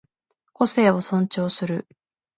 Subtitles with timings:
[0.51, 1.87] 個性を尊重する